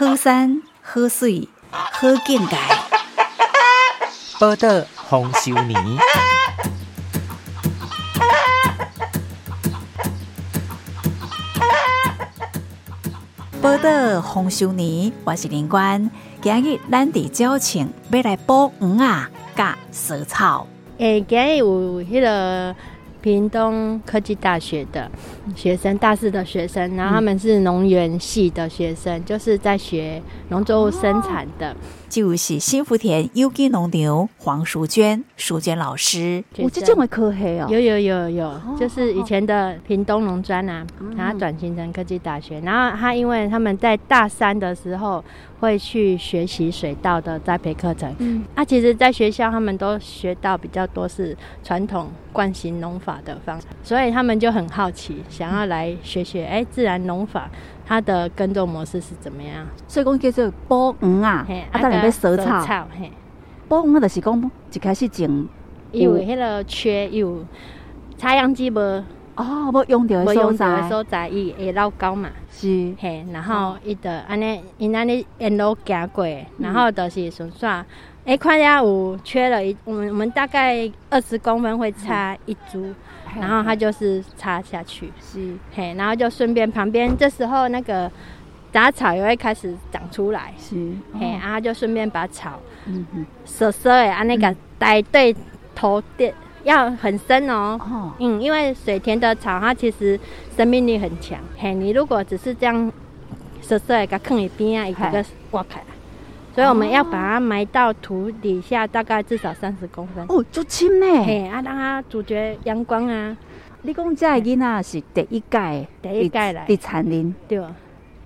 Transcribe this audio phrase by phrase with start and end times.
[0.00, 2.56] 好山好水好境界。
[4.38, 5.78] 报道丰收年。
[13.60, 16.10] 报道丰收年，我是林官。
[16.40, 20.66] 今日咱伫招请要来播鱼啊，甲蛇草。
[20.96, 21.66] 诶，今日有
[22.04, 22.74] 迄个
[23.20, 25.10] 屏东科技大学的
[25.54, 31.76] 学生，大四的学生，然后他们是农园系的学生，就是在学农作物生产的。
[32.10, 36.42] 就是新福田有机农牛黄淑娟，淑娟老师。
[36.56, 40.84] 有这种的科黑哦，有有有有，就是以前的屏东农专啊，
[41.16, 45.24] 然后转型成科技大学，然后他因为他们在大三的时候
[45.60, 57.48] 会去学习水稻的栽培课程，嗯，啊，其实在学校他们都学到比较多是传统惯行农法的方式，所以他们就很好奇，想要来学学哎自然农法。
[57.90, 59.66] 它的耕种模式是怎么样？
[59.88, 62.86] 所以讲叫做播鱼啊，啊，当然要蛇草。
[62.96, 63.10] 嘿，
[63.66, 65.48] 补鱼就是讲一开始种，
[65.90, 67.44] 有迄个缺有
[68.16, 68.78] 插秧机无？
[69.34, 72.28] 哦，无用到的所在，所在伊会老高嘛？
[72.48, 76.24] 是嘿，然后伊的安尼，因安尼沿路行过，
[76.58, 77.66] 然后就是顺续。
[78.24, 82.94] 哎，看下有缺了一，我们我们大概二十公分会插一株。
[83.38, 85.54] 然后它就是插下去，是。
[85.74, 88.10] 嘿，然后就顺便旁边这时候那个
[88.72, 90.76] 杂草也会开始长出来，是
[91.18, 95.34] 嘿，然后就顺便把草，嗯嗯，蛇蛇诶，啊那个带对
[95.74, 96.32] 头垫
[96.64, 100.18] 要很深哦，哦，嗯，因为水田的草它其实
[100.56, 102.92] 生命力很强，嘿，你如果只是这样
[103.60, 105.82] 蛇蛇诶，给它坑一边啊，一个挖开。
[106.54, 110.24] 所以我们要把它埋到土底下，大概至少三十公分。
[110.28, 111.06] 哦，足深呢。
[111.24, 113.36] 嘿，啊，让它阻绝阳光啊。
[113.82, 117.62] 你讲这囡仔是第一届，第一届来，第残林对。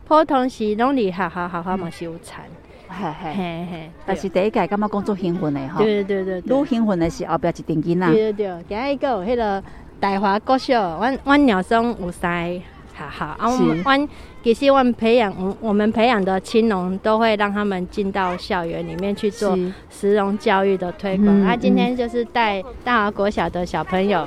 [0.07, 2.45] 普通是拢里好好好好嘛是有残，
[2.89, 3.91] 嘿嘿嘿嘿。
[4.07, 5.79] 但是第一届感觉工作兴奋的哈。
[5.79, 6.63] 对对对对。
[6.63, 8.13] 愈兴奋的是后壁一定囡仔。
[8.13, 9.63] 对对对，今日个有迄个
[10.01, 12.61] 大华国小，阮阮鸟松有三。
[12.95, 14.09] 好好啊，我们湾
[14.45, 19.59] 也希望培养我我们培养的青农都会让他们进到校园里面去做
[19.91, 21.43] 石农教育的推广。
[21.43, 24.27] 啊今天就是带大华国小的小朋友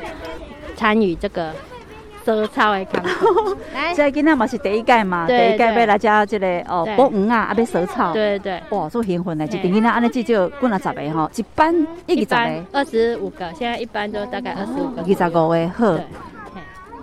[0.75, 1.53] 参与这个
[2.25, 3.57] 收草的工作。
[3.95, 8.11] 这今天嘛是第一届嘛，第一届要来教这个哦播鱼啊，啊要收草。
[8.11, 15.01] 对对对，哇，做兴奋的，一定今天安尼至少过了十个哈，一班一个十个，二十五个，现在一般都大概二十五个。
[15.01, 15.99] 二十五个好。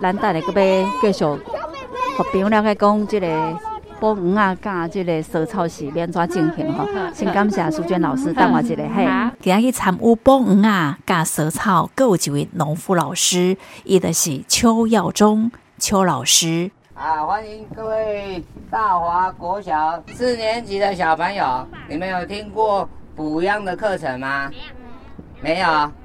[0.01, 3.59] 咱带来个要继续，和朋友了解讲，即个
[3.99, 6.85] 捕鱼啊，甲即个蛇草是免怎进行吼。
[7.13, 9.07] 先感谢苏娟老师带我一个嘿，
[9.41, 16.69] 今日去参与捕鱼啊，甲蛇草，各有一位农夫老师，伊的是邱耀忠邱老师。
[16.93, 24.49] 啊，欢迎各位大华国小四年级的小朋友，你们有听过补秧的课程吗？
[24.49, 24.63] 没有，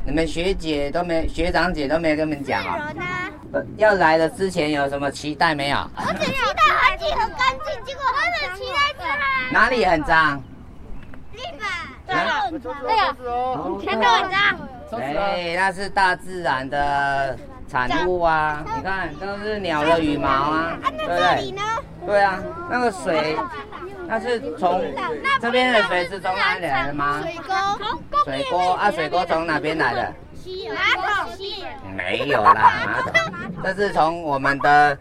[0.04, 2.92] 你们学姐都没，学长姐都没跟你们讲啊。
[3.76, 5.78] 要来的之前有什么期待没有？
[5.96, 9.06] 我只期待环境很干净，结果他的期待脏。
[9.52, 10.42] 哪里很脏？
[11.32, 11.68] 地板。
[12.06, 12.50] 对了，
[12.82, 14.38] 那个全都很脏。
[15.00, 18.64] 哎，那是大自然的产物啊！
[18.76, 21.54] 你看，都是鸟的羽毛啊，对不对？
[22.04, 23.36] 对啊，那个水，
[24.10, 24.82] 那是从
[25.40, 27.22] 这边的水是从哪里来的吗？
[27.22, 27.54] 水沟。
[28.24, 30.12] 水沟啊，水沟从哪边来的？
[30.74, 31.32] 马桶。
[31.96, 32.52] 没有啦，
[32.86, 33.62] 马桶。
[33.62, 34.98] 这是从我们的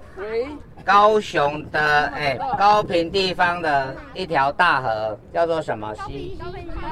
[0.86, 6.40] 高雄的哎高平地方的一条大河，叫做什么溪？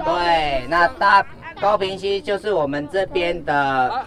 [0.04, 1.24] 对，那大
[1.62, 4.04] 高平溪就是我们这边的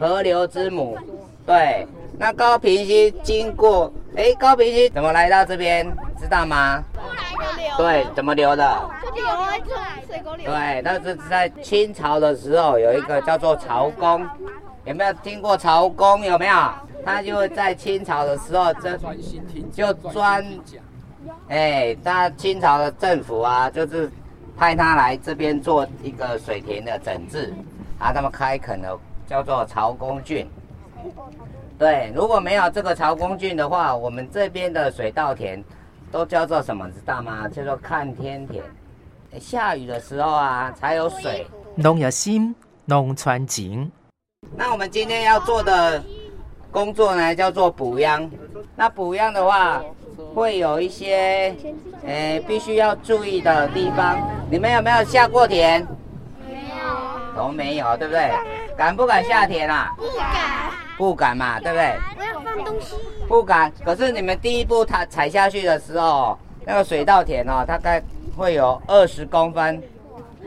[0.00, 0.98] 河流之母。
[1.48, 1.88] 对，
[2.18, 5.90] 那高平溪经过哎高平溪怎么来到这边？
[6.20, 6.84] 知道吗？
[7.78, 8.90] 对，怎么流的？
[10.44, 14.28] 对，那是在清朝的时候有一个叫做曹公。
[14.84, 16.22] 有没有听过曹公？
[16.22, 16.54] 有没有？
[17.02, 18.98] 他就在清朝的时候，这
[19.72, 20.44] 就专，
[21.48, 24.10] 哎，他清朝的政府啊，就是
[24.54, 27.54] 派他来这边做一个水田的整治，
[27.98, 28.94] 啊，他们开垦的
[29.26, 30.46] 叫做曹公郡。
[31.78, 35.62] 对，如果没有这个曹公郡的话，我们这边的水稻田
[36.10, 36.90] 都叫做什么？
[36.90, 37.48] 知道吗？
[37.48, 38.64] 叫做看天田。
[39.38, 41.46] 下雨的时候啊，才有水。
[41.76, 42.52] 农业心，
[42.84, 43.90] 农村情。
[44.56, 46.02] 那我们今天要做的
[46.72, 48.28] 工作呢，叫做补秧。
[48.74, 49.80] 那补秧的话，
[50.34, 51.54] 会有一些，
[52.04, 54.18] 诶，必须要注意的地方。
[54.50, 55.86] 你们有没有下过田？
[56.48, 58.32] 没有，都没有，对不对？
[58.76, 59.94] 敢不敢下田啊？
[59.96, 61.96] 不敢，不敢嘛，对不对？
[62.18, 62.96] 我要放东西。
[63.28, 63.72] 不敢。
[63.84, 66.36] 可是你们第一步踏踩下去的时候，
[66.66, 68.02] 那个水稻田哦，大概
[68.36, 69.80] 会有二十公分，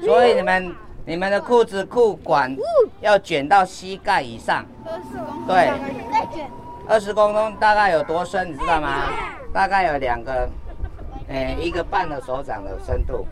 [0.03, 0.75] 所以你们
[1.05, 2.55] 你们的裤子裤管
[2.99, 4.65] 要卷到膝盖以上。
[5.47, 5.71] 对，
[6.87, 9.05] 二十公分大概有多深，你知道吗？
[9.53, 10.49] 大概有两个，
[11.29, 13.25] 诶、一个半的手掌的深度，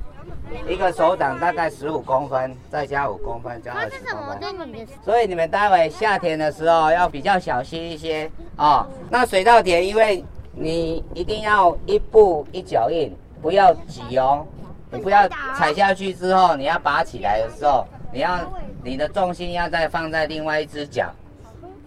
[0.68, 4.88] 一个手掌大概十五公分，再加五公分，加二十公分。
[5.04, 8.86] 所以你们待会下田的时候要比较小心一些哦。
[9.10, 10.24] 那水稻田，因为
[10.54, 14.46] 你一定要一步一脚印，不要急哦。
[14.92, 18.40] 你不要踩下去之后，你要拔起来的时候，你要
[18.84, 21.14] 你的重心要再放在另外一只脚，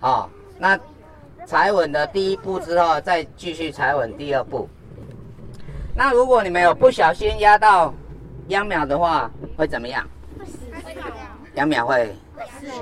[0.01, 0.29] 哦。
[0.59, 0.79] 那
[1.45, 4.69] 踩稳的第一步之后，再继续踩稳第二步。
[5.95, 7.93] 那如果你们有不小心压到
[8.49, 10.07] 秧苗的话，会怎么样？
[11.55, 12.15] 秧苗会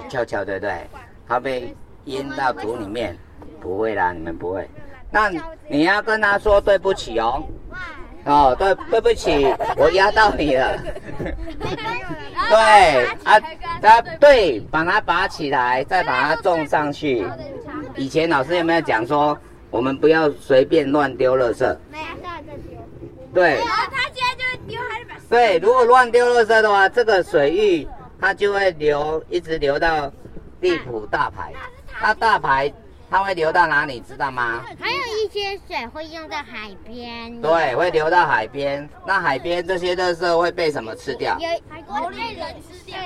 [0.09, 0.87] 翘翘，对不对？
[1.27, 1.75] 它被
[2.05, 3.17] 淹到土里面，
[3.61, 4.69] 不会啦，你们不会。
[5.11, 5.31] 那
[5.69, 7.43] 你要跟他说对不起哦。
[8.25, 9.47] 哦，对，对不起，
[9.77, 10.79] 我压到你了。
[12.49, 13.41] 对啊，
[13.81, 17.27] 他对，把它拔起来，再把它种上去。
[17.97, 19.37] 以前老师有没有讲说，
[19.71, 21.77] 我们不要随便乱丢垃圾？
[21.91, 22.79] 没有，下再丢。
[23.33, 23.59] 对。
[24.71, 27.89] 丢，还是把对，如果乱丢垃圾的话，这个水域
[28.21, 30.11] 它就会流，一直流到
[30.61, 31.53] 地浦大排。
[32.03, 32.73] 那大排
[33.11, 34.65] 它会流到哪里，知道吗？
[34.81, 37.41] 还有一些水会用在海边。
[37.43, 38.89] 对，会流到海边。
[39.07, 41.37] 那海边这些垃圾会被什么吃掉？
[41.39, 42.99] 有海龟被人吃掉，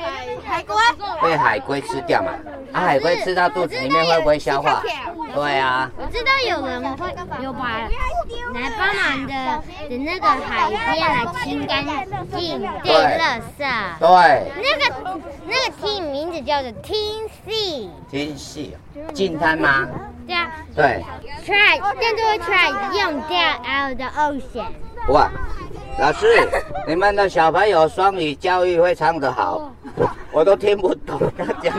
[0.45, 0.75] 海龟
[1.23, 2.33] 被海龟吃掉嘛？
[2.73, 4.83] 啊，海龟吃到肚子里面会不会消化？
[5.35, 5.91] 对啊。
[5.97, 7.89] 我知道有人会有把
[8.55, 11.85] 来帮忙的的那个海边来清干
[12.31, 13.63] 净对垃圾。
[13.99, 17.91] 对，那个那个 team 名字叫做 Team C。
[18.11, 18.77] 挺细，
[19.13, 19.89] 净滩吗？
[20.27, 21.05] 对啊对。
[21.45, 22.71] ，try 但都会 try
[23.01, 24.73] 用掉 out the ocean。
[25.09, 25.31] 哇，
[25.99, 26.26] 老师，
[26.87, 29.73] 你们的小朋友双语教育非常的好，
[30.32, 31.75] 我都听不懂他讲，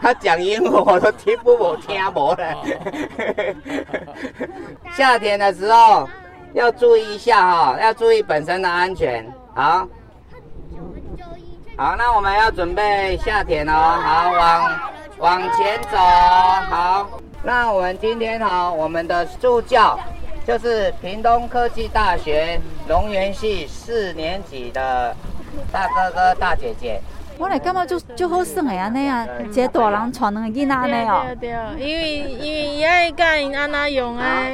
[0.00, 2.64] 他讲英文我都听不我听不了。
[4.96, 6.08] 夏天的时候
[6.52, 9.26] 要注意一下哈、要注意本身的安全。
[9.54, 9.86] 好，
[11.76, 13.72] 好，那我们要准备下田哦。
[13.72, 14.80] 好，往
[15.18, 15.96] 往前走。
[15.96, 17.08] 好，
[17.42, 19.98] 那我们今天哈，我们的助教
[20.46, 25.16] 就是屏东科技大学龙园系四年级的
[25.72, 27.00] 大哥哥、大姐姐。
[27.38, 31.24] 我来感觉就就好耍的安尼啊，一个大人带两个囡仔安尼哦。
[31.40, 34.44] 对对，因为因为伊爱教因安那用啊，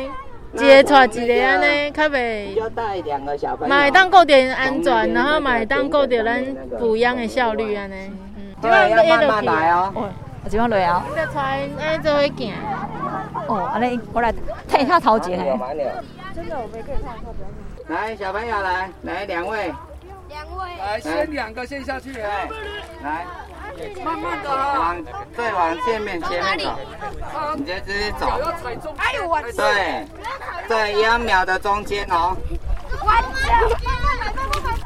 [0.54, 3.74] 一个带一个安尼，较袂就带两个小朋友。
[3.74, 6.42] 嘛会当顾着安全，然后嘛会当顾着咱
[6.78, 7.94] 补养的效率安尼。
[8.36, 9.92] 嗯，对，要慢慢来哦。
[10.82, 11.04] 啊。
[11.14, 12.54] 要带因爱做伙行。
[13.48, 14.32] 哦，安尼我来
[14.68, 15.54] 睇下头前诶。
[15.56, 15.92] 慢点。
[16.34, 17.34] 真的，我没可以上课，
[17.88, 19.74] 来，小朋友来，来两位，
[20.28, 20.76] 两位。
[20.78, 22.48] 来，先两个先下去，哎，
[23.02, 23.26] 来，
[24.04, 25.04] 慢慢的哈，往
[25.36, 26.68] 再往前面前面
[27.32, 28.26] 走，你就直接走。
[28.26, 28.94] 脚要踩中。
[28.96, 30.06] 哎呦我对，
[30.68, 32.36] 在秧苗的中间哦。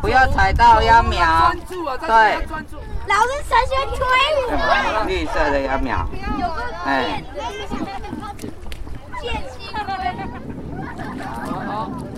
[0.01, 1.67] 不要踩到秧苗专。
[1.67, 2.77] 注啊，在这里要专注。
[3.07, 3.99] 老师才喜欢推
[4.47, 5.05] 我。
[5.07, 6.07] 绿色的秧苗，
[6.85, 7.23] 哎，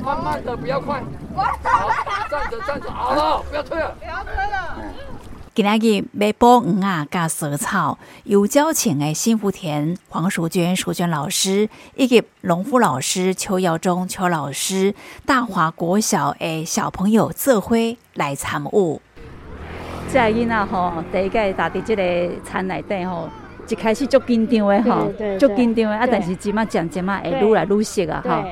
[0.06, 1.02] 慢慢的，不要快。
[1.34, 1.90] 好，
[2.30, 3.92] 站着站着，好了，不要退了。
[3.98, 4.78] 不要推了
[5.52, 14.94] 今仔日买包鱼啊，加蛇草，有交情的幸福田黄淑娟、淑娟老师，以及农夫老师邱耀忠、邱老师，
[15.24, 17.74] 大华国小的小朋友做伙
[18.14, 19.00] 来参与。
[20.12, 22.02] 这个囡仔吼，第一届打伫即个
[22.48, 23.28] 田内底吼，
[23.66, 28.44] 一开始足紧张的吼对对，足紧张的啊，但是即马渐渐嘛会愈来愈熟啊吼。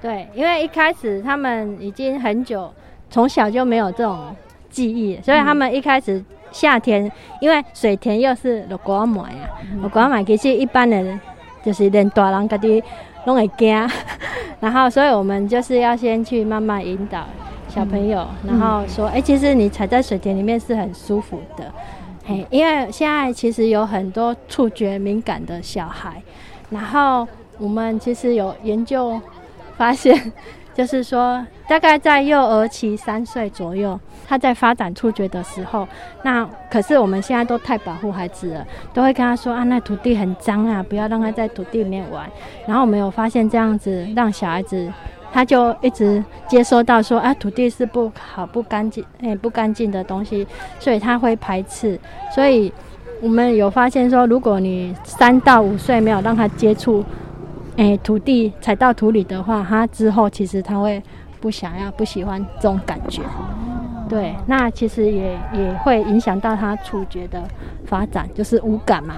[0.00, 2.72] 对，因为一开始他们已经很久，
[3.10, 4.34] 从小就没有这种
[4.68, 7.10] 记忆，所以他们一开始夏天，
[7.40, 9.48] 因为水田又是落果买啊，
[9.80, 11.18] 落果买其实一般人
[11.64, 12.82] 就是连大人家己
[13.24, 13.74] 拢会惊，
[14.60, 17.26] 然后所以我们就是要先去慢慢引导
[17.68, 21.72] 小朋友，然后说，哎、其实你踩在水田里面是很舒服的，
[22.24, 26.22] 嘿，因为现在其实有很多触觉敏感的小孩，
[26.70, 27.26] 然后
[27.58, 29.20] 我们其实有研究
[29.76, 30.32] 发现，
[30.74, 35.86] 就是说，大概在幼儿期三岁左右，他在发展触觉的时候，
[36.22, 42.28] 那可是我们现在都太保护孩子了，都会跟他说啊，那土地很脏啊，不要让他在土地里面玩。
[42.66, 44.92] 然后我们有发现这样子让小孩子。
[45.32, 49.04] 他就一直接收到说啊，土地是不好、不干净、
[49.42, 50.46] 不干净的东西，
[50.78, 51.98] 所以他会排斥。
[52.34, 52.72] 所以
[53.20, 57.04] 我们有发现说，如果你三到五岁没有让他接触，
[57.76, 61.02] 诶、土地踩到土里的话，他之后其实他会
[61.40, 63.22] 不想要、不喜欢这种感觉。
[64.08, 67.42] 对，那其实也也会影响到他触觉的
[67.84, 69.16] 发展，就是无感嘛。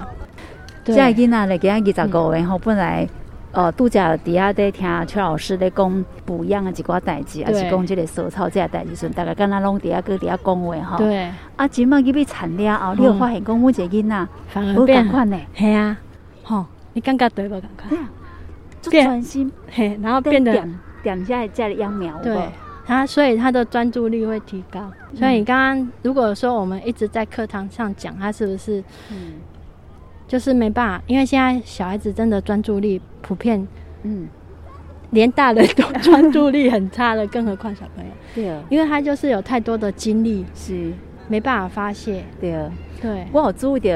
[0.83, 3.07] 这个囡仔咧，今日二十五岁吼，本来
[3.51, 10.97] 呃拄则伫遐在听邱老师咧讲不一样的一寡代志，还是讲即个手草这个代志时，大概敢若拢伫遐搁伫遐讲话吼。
[10.97, 15.39] 对，啊，即摆去要产了后，你有发现讲阮一个囡仔反而无变共款呢？
[15.55, 15.97] 系啊，
[16.43, 17.51] 吼，你感觉对无？
[17.51, 17.95] 感觉？
[18.81, 22.41] 专心嘿，然后变得点点下家里秧苗，有对无
[22.85, 24.91] 他，所以他的专注力会提高。
[25.13, 29.33] 所以你刚刚如果说我们一直在课堂上讲，他是不是嗯
[30.27, 31.03] 就是没办法？
[31.07, 33.67] 因为现在小孩子真的专注力普遍，
[34.03, 34.27] 嗯，
[35.11, 40.91] 连大人都 专注力很差了，更何况小朋友， 对，因为他就是有太多的精力是，
[41.27, 42.23] 没办法发泄。
[42.39, 42.69] 对。
[43.01, 43.89] 对，我有注意到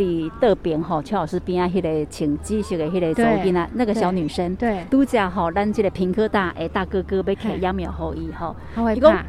[0.00, 9.24] 伫倒边吼，邱老师边啊，迄个穿紫色的迄个对走囡仔，那个小女生，对，拄则吼，咱即个平科大诶大哥哥要摕嘿秧苗互伊吼，他会你讲怕。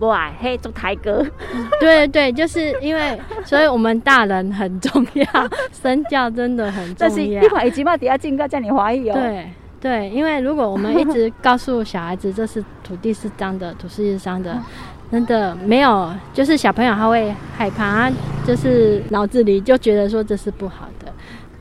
[0.00, 1.24] 无啊，迄做台哥，
[1.78, 5.24] 对对对，就是因为，所以我们大人很重要，
[5.70, 7.48] 身教真的很重但是要你。
[7.48, 9.50] 看伊即摆伫遐进到遮尔欢喜哦，，对
[9.80, 14.58] 对，因为如果我们一直告诉小孩子这是土地是脏的，土地是脏的，
[15.14, 18.10] 真的没有，就是小朋友他会害怕，
[18.44, 21.12] 就是脑子里就觉得说这是不好的。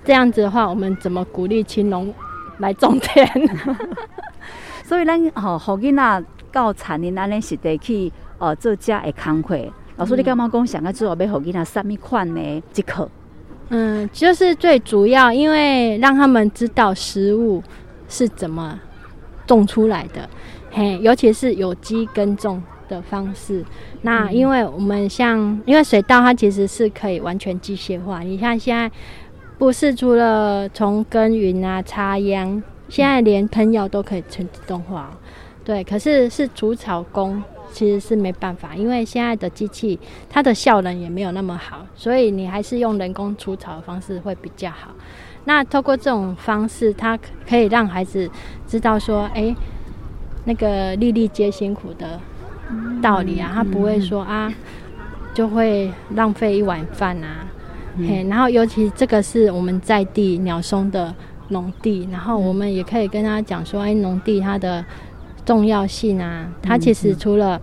[0.04, 2.12] 这样子的话，我们怎么鼓励青农
[2.58, 3.30] 来种田？
[4.84, 9.56] 所以咱吼互囡仔到产年安尼实地去哦做遮的工课。
[9.98, 13.08] 老师，你感觉讲上个最后要互囡仔什么款的即可？
[13.70, 17.62] 嗯，就是最主要，因为让他们知道食物
[18.10, 18.80] 是怎么
[19.46, 20.28] 种出来的，
[20.72, 23.64] 嘿，尤其是有机耕种的方式。
[24.02, 28.92] 那因为我们像，因为水稻它其实是可以完全机械化，你看现在
[29.58, 35.14] 不是除了从耕耘啊、插秧，现在连喷药都可以全自动化哦、
[35.64, 40.00] 对，可是是除草工其实是没办法，因为现在的机器
[40.30, 44.90] 它的效能也没有那么好，所以你还是用人工除草的方式会比较好。
[45.46, 48.30] 那透过这种方式，它可可以让孩子
[48.68, 49.56] 知道说，哎、
[50.46, 52.20] 那个粒粒皆辛苦的
[53.02, 54.54] 道理啊，他不会说啊，
[55.34, 57.46] 就会浪费一碗饭啊。
[57.98, 61.14] 嘿，然后尤其这个是我们在地鸟松的
[61.50, 64.84] 农地，然后我们也可以跟他讲说，哎，农地它的
[65.46, 67.62] 重要性啊，它其实除了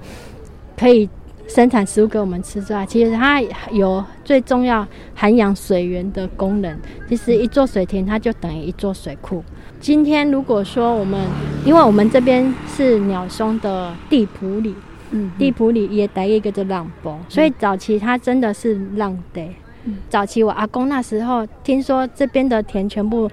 [0.79, 1.09] 可以
[1.49, 3.41] 生产食物给我们吃之外，其实它
[3.73, 4.87] 有最重要
[5.17, 6.79] 涵养水源的功能。
[7.09, 9.43] 其实一座水田，它就等于一座水库。
[9.81, 11.27] 今天如果说我们，
[11.65, 14.77] 因为我们这边是鸟松的地埔里，
[15.11, 19.49] 嗯，地埔里也带一个叫浪波，所以早期它真的是浪地。
[20.09, 23.31] 早期我阿公那时候听说这边的田全部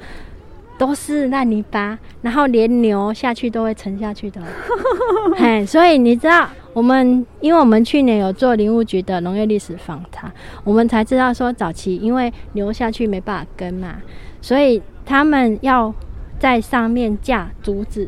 [0.77, 4.41] 都是烂泥巴，然后连牛下去都会沉下去的。
[5.35, 10.31] 嘿，所以你知道我们，因为我们去年有做林务局的农业历史访谈，
[10.63, 13.95] 我们才知道说早期因为牛下去没办法耕嘛，
[14.41, 15.93] 所以他们要
[16.39, 18.07] 在上面架竹子，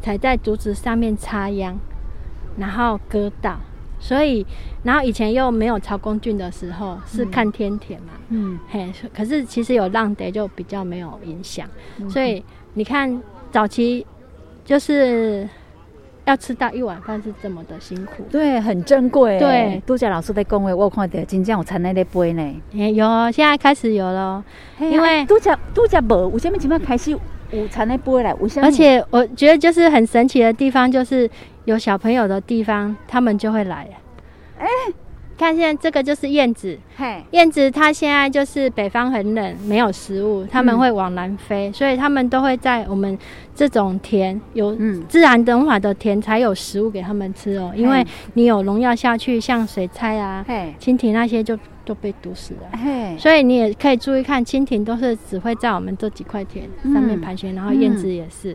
[0.00, 1.76] 才在竹子上面插秧，
[2.60, 3.58] 然后割稻。
[4.02, 4.46] 所以，
[4.82, 11.68] 然后以前又没有曹公菌的时候，是看天田嘛，嗯，嘿，可是其实有浪得就比较没有影响，
[12.08, 13.20] 所以你看
[13.52, 14.06] 早期
[14.64, 15.46] 就是
[16.24, 18.24] 要吃到一碗饭是这么的辛苦。
[18.30, 19.38] 对，很珍贵。
[19.38, 22.62] 对杜家老师在讲话，我有看到真正有产那个杯呢。
[22.72, 24.44] 诶有哦，现在开始有了哦，
[24.78, 28.34] 因为杜家杜家无，为什么即摆开始有产在杯来？
[28.62, 31.28] 而且我觉得就是很神奇的地方，就是
[31.64, 33.88] 有小朋友的地方，他们就会来。
[34.58, 34.66] 哎、
[35.38, 43.18] 看现在这个就是燕子，嘿，燕子它现在就是北方很冷，没有食物，他们会往南飞，所以他们都会在我们
[43.54, 45.02] 这种田有嗯。
[45.08, 47.72] 自然等法的田才有食物给他们吃哦。
[47.74, 52.78] 因为你有农药下去，像水菜啊、嘿，蜻蜓那些就都被毒死了。
[52.78, 57.20] 嘿，所以你也可以注意看，蜻蜓都是只会在我们这几块田上面嗯。
[57.22, 58.54] 盘旋，然后燕子也是，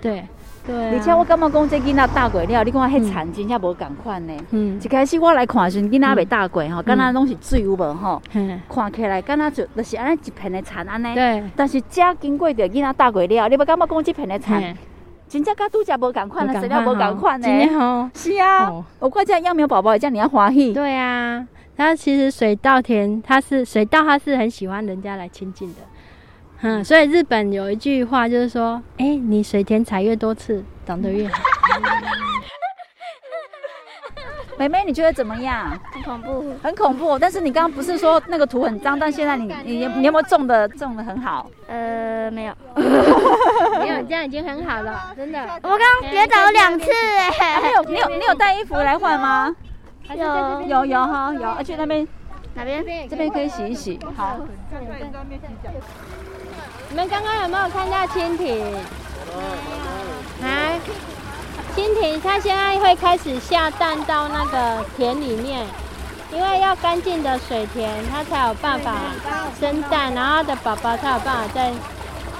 [0.00, 0.24] 对
[0.66, 4.34] 对啊、而且我感觉讲这囡仔大过了，你看迄田真正无共款呢。
[4.50, 8.22] 嗯一开始我来看时，囡仔未大过吼，敢若拢是水有无吼？
[8.32, 11.14] 嗯看起来敢若就就是安尼一片的田安尼。
[11.14, 14.76] 对，但是遮经过着囡仔大过了，你要感觉讲这片的田
[15.28, 17.56] 真正甲拄则无共款啊，不材料无共款呢今。
[17.58, 20.72] 天哦，是啊哦，我看这秧苗宝宝也这样，你要欢喜。
[20.72, 25.80] 对啊，它其实水稻田，它是水稻，它是很喜欢人家来亲近的。
[26.66, 31.34] 嗯，所以日本有一句话就是说，哎、你水田采越多次，长得越好。
[34.56, 35.78] 妹妹，你觉得怎么样？
[35.92, 36.54] 很恐怖。
[36.62, 41.50] 很恐怖，但是你刚刚不是说那个土很脏，但现在你你你有没有种的种的很好？
[41.66, 42.54] 呃，没有。
[42.74, 45.38] 没有，这样已经很好了，真的。
[45.62, 47.60] 我刚刚跌倒两次哎。
[47.60, 49.54] 你有你有你有带衣服来换吗？
[50.16, 52.08] 有有有哈有，而且那边
[52.54, 52.82] 哪边？
[53.06, 54.00] 这边可以洗一洗。
[54.16, 54.38] 好。
[56.94, 58.72] 你们刚刚有没有看到蜻蜓？
[60.40, 60.78] 来，
[61.74, 65.66] 蜻蜓它现在会开始下蛋到那个田里面，
[66.32, 68.92] 因为要干净的水田，它才有办法
[69.58, 71.72] 生蛋，然后它的宝宝才有办法在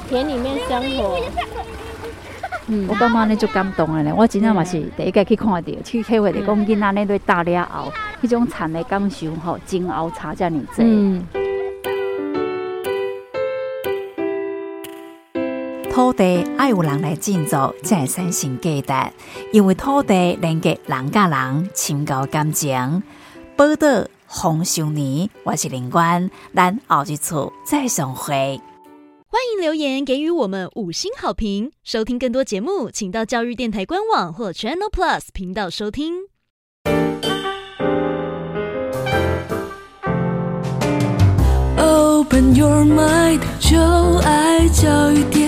[0.09, 1.19] 田里面生活。
[2.69, 4.15] 嗯，我感觉你就感动了呢。
[4.17, 7.93] 我真正嘛是第一个去看到，去体会的讲囡仔那对大了后，
[8.23, 10.85] 迄种产的感受吼，煎熬差遮尔济。
[10.85, 11.27] 嗯。
[15.95, 19.13] 土地爱有人来建造，才会产生价值。
[19.53, 23.01] 因为土地连接人甲人深厚感情。
[23.55, 28.61] 报道红烧年，我是林官，咱后一次再相会。
[29.29, 31.71] 欢迎留言给予我们五星好评。
[31.85, 36.15] 收听更多节目，请到教育电台官网或 Channel Plus 频道收听。
[41.79, 43.79] Open your mind，就
[44.25, 45.44] 爱教育电。